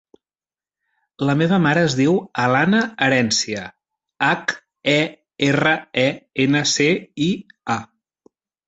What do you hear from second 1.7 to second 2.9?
es diu Alana